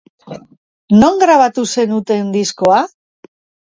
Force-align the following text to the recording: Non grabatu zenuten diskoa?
Non 1.03 1.21
grabatu 1.25 1.69
zenuten 1.77 2.35
diskoa? 2.41 2.85